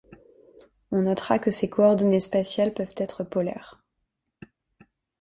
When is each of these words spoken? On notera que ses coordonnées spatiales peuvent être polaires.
On 0.91 1.03
notera 1.03 1.37
que 1.37 1.51
ses 1.51 1.69
coordonnées 1.69 2.21
spatiales 2.21 2.73
peuvent 2.73 2.95
être 2.97 3.23
polaires. 3.23 3.83